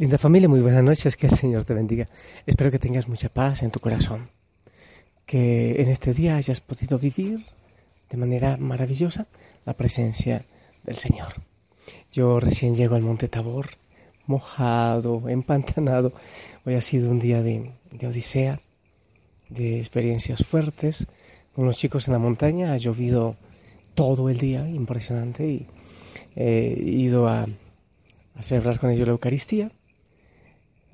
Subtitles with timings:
[0.00, 2.08] Linda familia, muy buenas noches, que el Señor te bendiga.
[2.46, 4.30] Espero que tengas mucha paz en tu corazón,
[5.26, 7.40] que en este día hayas podido vivir
[8.08, 9.26] de manera maravillosa
[9.66, 10.44] la presencia
[10.84, 11.26] del Señor.
[12.12, 13.70] Yo recién llego al Monte Tabor,
[14.28, 16.12] mojado, empantanado.
[16.64, 17.72] Hoy ha sido un día de,
[18.06, 18.60] odisea,
[19.48, 21.08] de experiencias fuertes.
[21.56, 23.34] Con los chicos en la montaña ha llovido
[23.96, 25.66] todo el día, impresionante, y
[26.36, 27.48] he ido a,
[28.36, 29.72] a celebrar con ellos la Eucaristía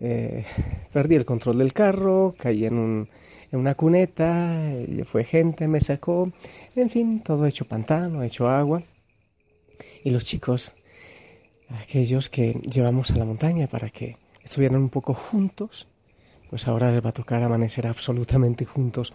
[0.00, 0.44] eh,
[0.92, 3.08] perdí el control del carro, caí en, un,
[3.50, 4.72] en una cuneta,
[5.04, 6.30] fue gente, me sacó,
[6.76, 8.82] en fin, todo hecho pantano, hecho agua.
[10.02, 10.72] Y los chicos,
[11.68, 15.88] aquellos que llevamos a la montaña para que estuvieran un poco juntos,
[16.48, 19.12] pues ahora les va a tocar amanecer absolutamente juntos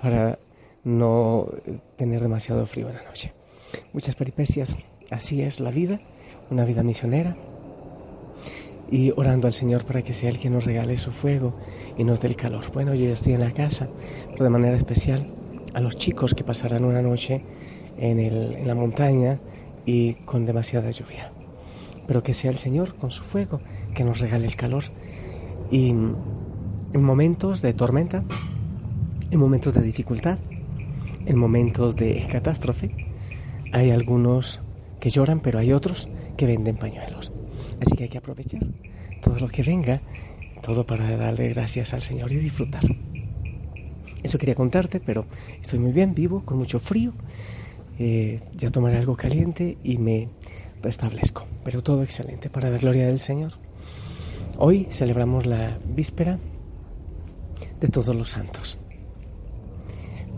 [0.00, 0.38] para
[0.84, 1.48] no
[1.96, 3.32] tener demasiado frío en la noche.
[3.92, 4.76] Muchas peripecias,
[5.10, 6.00] así es la vida,
[6.50, 7.36] una vida misionera,
[8.90, 11.54] y orando al Señor para que sea Él quien nos regale su fuego
[11.96, 12.64] y nos dé el calor.
[12.72, 13.88] Bueno, yo ya estoy en la casa,
[14.32, 15.26] pero de manera especial
[15.74, 17.42] a los chicos que pasarán una noche
[17.98, 19.38] en, el, en la montaña
[19.86, 21.32] y con demasiada lluvia.
[22.06, 23.60] Pero que sea el Señor con su fuego
[23.94, 24.84] que nos regale el calor.
[25.70, 26.14] Y en
[27.02, 28.22] momentos de tormenta,
[29.30, 30.38] en momentos de dificultad,
[31.26, 32.90] en momentos de catástrofe,
[33.72, 34.60] hay algunos
[35.00, 37.32] que lloran, pero hay otros que venden pañuelos.
[37.80, 38.62] Así que hay que aprovechar
[39.22, 40.00] todo lo que venga,
[40.62, 42.82] todo para darle gracias al Señor y disfrutar.
[44.22, 45.26] Eso quería contarte, pero
[45.60, 47.12] estoy muy bien, vivo, con mucho frío.
[47.98, 50.28] Eh, ya tomaré algo caliente y me
[50.82, 51.46] restablezco.
[51.62, 53.52] Pero todo excelente para la gloria del Señor.
[54.56, 56.38] Hoy celebramos la víspera
[57.80, 58.78] de todos los santos.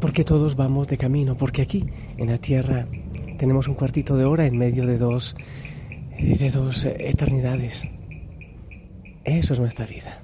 [0.01, 1.85] Porque todos vamos de camino, porque aquí
[2.17, 2.87] en la tierra
[3.39, 5.37] tenemos un cuartito de hora en medio de dos
[6.19, 7.85] de dos eternidades.
[9.25, 10.21] Eso es nuestra vida.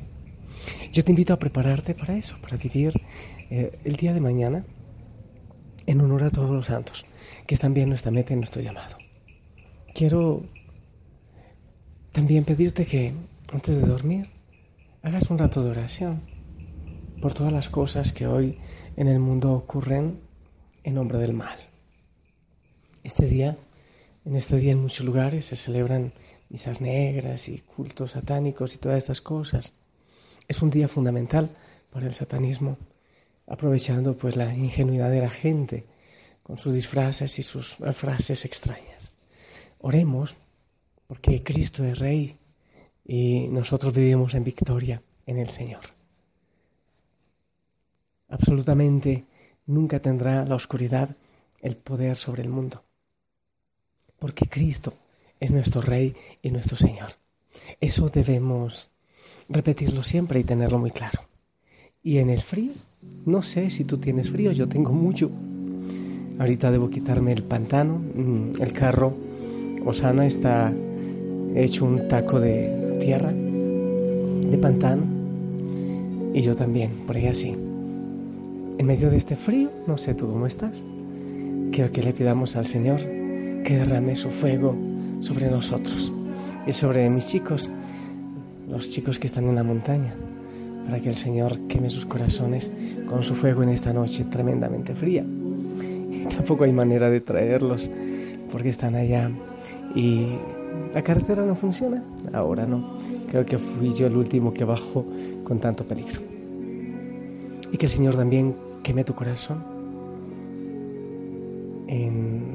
[0.93, 2.93] Yo te invito a prepararte para eso, para vivir
[3.51, 4.65] eh, el día de mañana
[5.87, 7.05] en honor a todos los santos,
[7.47, 8.97] que es también nuestra meta y nuestro llamado.
[9.95, 10.43] Quiero
[12.13, 13.13] también pedirte que
[13.53, 14.29] antes de dormir
[15.03, 16.21] hagas un rato de oración
[17.21, 18.59] por todas las cosas que hoy
[18.97, 20.21] en el mundo ocurren
[20.85, 21.59] en nombre del mal.
[23.03, 23.57] Este día
[24.25, 26.13] en este día en muchos lugares se celebran
[26.49, 29.73] misas negras y cultos satánicos y todas estas cosas.
[30.47, 31.51] Es un día fundamental
[31.91, 32.79] para el satanismo,
[33.47, 35.87] aprovechando pues la ingenuidad de la gente
[36.43, 39.13] con sus disfraces y sus frases extrañas.
[39.79, 40.37] Oremos
[41.07, 42.37] porque Cristo es Rey
[43.05, 45.83] y nosotros vivimos en victoria en el Señor.
[48.29, 49.25] Absolutamente
[49.67, 51.17] nunca tendrá la oscuridad
[51.61, 52.83] el poder sobre el mundo
[54.23, 54.95] porque Cristo
[55.41, 57.09] es nuestro Rey y nuestro Señor.
[57.81, 58.89] Eso debemos
[59.49, 61.23] repetirlo siempre y tenerlo muy claro.
[62.05, 62.71] Y en el frío,
[63.27, 65.29] no sé si tú tienes frío, yo tengo mucho.
[66.39, 69.13] Ahorita debo quitarme el pantano, mm, el carro.
[69.85, 70.73] Osana está
[71.57, 75.03] hecho un taco de tierra, de pantano,
[76.33, 77.51] y yo también, por ahí así.
[77.51, 80.81] En medio de este frío, no sé tú cómo estás.
[81.73, 83.22] Quiero que le pidamos al Señor
[83.63, 84.77] que derrame su fuego
[85.21, 86.13] sobre nosotros
[86.67, 87.71] y sobre mis chicos,
[88.69, 90.15] los chicos que están en la montaña,
[90.85, 92.73] para que el Señor queme sus corazones
[93.09, 95.25] con su fuego en esta noche tremendamente fría.
[95.25, 97.89] Y tampoco hay manera de traerlos
[98.51, 99.31] porque están allá
[99.95, 100.27] y
[100.95, 102.03] la carretera no funciona.
[102.33, 102.99] Ahora no.
[103.31, 105.05] Creo que fui yo el último que bajó
[105.45, 106.21] con tanto peligro.
[107.71, 109.65] Y que el Señor también queme tu corazón
[111.87, 112.52] en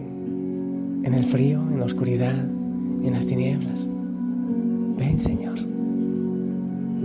[1.07, 3.87] en el frío, en la oscuridad, en las tinieblas.
[4.97, 5.57] Ven, Señor.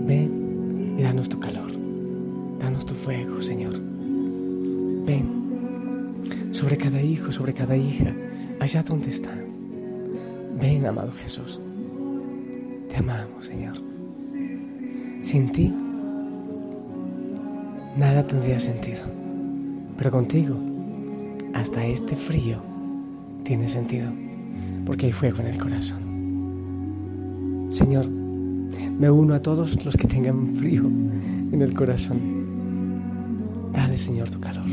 [0.06, 1.70] Ven y danos tu calor.
[2.58, 3.80] Danos tu fuego, Señor.
[5.06, 8.12] Ven sobre cada hijo, sobre cada hija,
[8.58, 9.44] allá donde están.
[10.60, 11.60] Ven, amado Jesús.
[12.90, 13.76] Te amamos, Señor.
[15.22, 15.72] Sin ti,
[17.96, 19.02] nada tendría sentido.
[19.96, 20.56] Pero contigo,
[21.54, 22.71] hasta este frío
[23.44, 24.10] tiene sentido,
[24.86, 26.02] porque hay fuego en el corazón.
[27.70, 32.20] Señor, me uno a todos los que tengan frío en el corazón.
[33.72, 34.66] Dale, Señor, tu calor.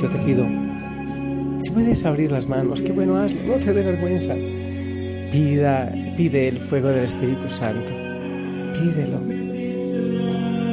[0.00, 0.46] Yo te pido,
[1.60, 4.34] si puedes abrir las manos, qué bueno hazlo, no te dé vergüenza.
[5.32, 7.92] Pida, pide el fuego del Espíritu Santo,
[8.74, 9.20] pídelo.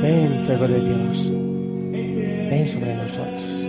[0.01, 3.67] Ven, fuego de Dios, ven sobre nosotros,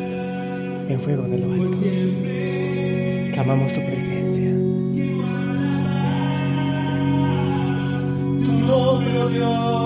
[0.88, 3.32] ven fuego de lo alto.
[3.32, 4.65] Clamamos tu presencia.
[9.28, 9.85] Nombre,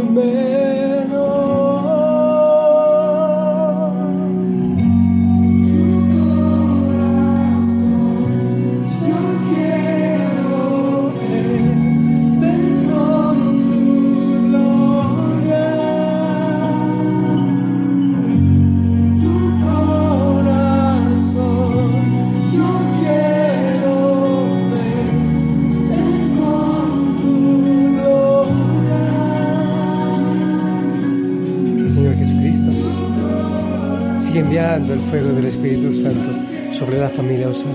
[34.61, 36.29] enviando el fuego del Espíritu Santo
[36.73, 37.73] sobre la familia Osana,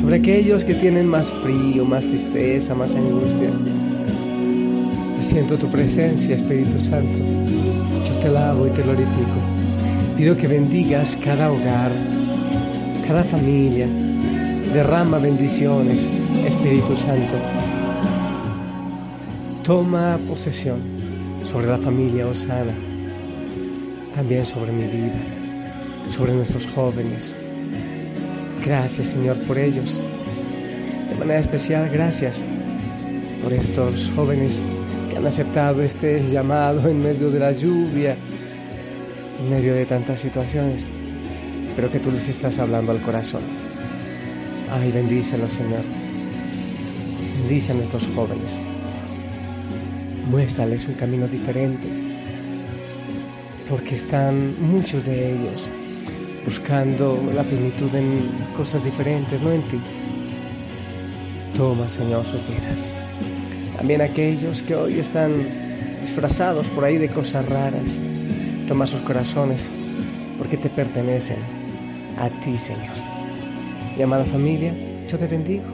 [0.00, 3.50] sobre aquellos que tienen más frío, más tristeza, más angustia.
[5.20, 7.18] Siento tu presencia, Espíritu Santo.
[8.08, 9.38] Yo te lavo y te glorifico.
[10.16, 11.92] Pido que bendigas cada hogar,
[13.06, 13.86] cada familia.
[14.72, 16.06] Derrama bendiciones,
[16.46, 17.34] Espíritu Santo.
[19.62, 20.78] Toma posesión
[21.44, 22.72] sobre la familia Osana,
[24.14, 25.43] también sobre mi vida,
[26.10, 27.34] sobre nuestros jóvenes.
[28.64, 30.00] Gracias Señor por ellos.
[31.10, 32.42] De manera especial, gracias
[33.42, 34.60] por estos jóvenes
[35.10, 38.16] que han aceptado este llamado en medio de la lluvia,
[39.38, 40.86] en medio de tantas situaciones,
[41.76, 43.42] pero que tú les estás hablando al corazón.
[44.72, 45.82] Ay, bendícelos Señor.
[47.40, 48.60] Bendice a nuestros jóvenes.
[50.30, 51.86] Muéstrales un camino diferente,
[53.68, 55.68] porque están muchos de ellos
[56.44, 59.80] buscando la plenitud en cosas diferentes, no en ti.
[61.56, 62.90] Toma, Señor, sus vidas.
[63.76, 65.32] También aquellos que hoy están
[66.00, 67.98] disfrazados por ahí de cosas raras,
[68.68, 69.72] toma sus corazones,
[70.38, 71.38] porque te pertenecen
[72.18, 72.94] a ti, Señor.
[73.96, 74.74] Y amada familia,
[75.08, 75.64] yo te bendigo.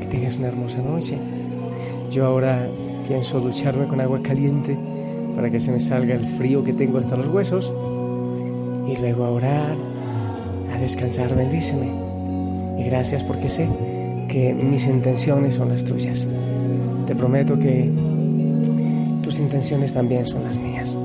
[0.00, 1.18] Que tengas una hermosa noche.
[2.10, 2.66] Yo ahora
[3.06, 4.76] pienso ducharme con agua caliente
[5.34, 7.72] para que se me salga el frío que tengo hasta los huesos
[8.88, 9.76] y luego a orar,
[10.74, 11.88] a descansar, bendíceme.
[12.78, 13.68] Y gracias porque sé
[14.28, 16.28] que mis intenciones son las tuyas.
[17.06, 17.90] Te prometo que
[19.22, 20.96] tus intenciones también son las mías.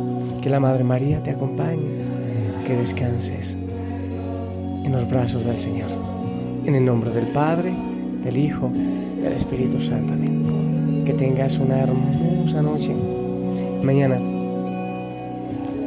[0.41, 2.03] Que la Madre María te acompañe,
[2.67, 3.55] que descanses
[4.83, 5.89] en los brazos del Señor.
[6.65, 7.73] En el nombre del Padre,
[8.23, 8.69] del Hijo,
[9.21, 10.13] del Espíritu Santo.
[10.13, 11.03] Amén.
[11.05, 12.93] Que tengas una hermosa noche.
[13.81, 14.19] Mañana,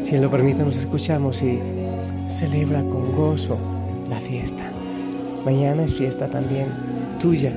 [0.00, 1.58] si lo permite, nos escuchamos y
[2.28, 3.58] celebra con gozo
[4.08, 4.62] la fiesta.
[5.44, 6.68] Mañana es fiesta también
[7.20, 7.52] tuya,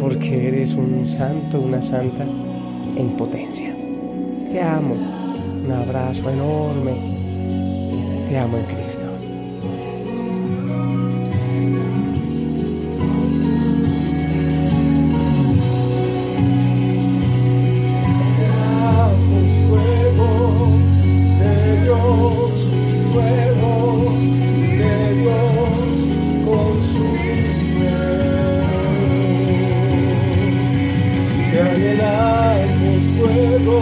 [0.00, 2.24] porque eres un santo, una santa
[2.96, 3.74] en potencia.
[4.52, 4.94] Te amo.
[5.64, 6.92] Un abrazo enorme.
[8.28, 9.13] Te amo en Cristo.
[31.84, 33.78] Te anhelamos fuego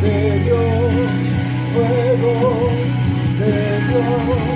[0.00, 1.10] de Dios,
[1.74, 2.70] fuego
[3.38, 3.52] de
[3.86, 4.55] Dios